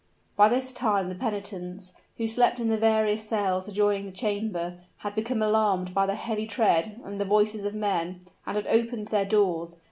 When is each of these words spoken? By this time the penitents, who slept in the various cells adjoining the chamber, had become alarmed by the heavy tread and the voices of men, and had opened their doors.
By 0.35 0.49
this 0.49 0.71
time 0.71 1.09
the 1.09 1.13
penitents, 1.13 1.93
who 2.17 2.27
slept 2.27 2.59
in 2.59 2.69
the 2.69 2.77
various 2.79 3.29
cells 3.29 3.67
adjoining 3.67 4.07
the 4.07 4.11
chamber, 4.11 4.79
had 4.97 5.13
become 5.13 5.43
alarmed 5.43 5.93
by 5.93 6.07
the 6.07 6.15
heavy 6.15 6.47
tread 6.47 6.99
and 7.05 7.21
the 7.21 7.23
voices 7.25 7.65
of 7.65 7.75
men, 7.75 8.21
and 8.47 8.55
had 8.57 8.65
opened 8.65 9.09
their 9.09 9.25
doors. 9.25 9.77